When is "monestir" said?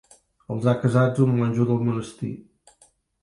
1.89-2.31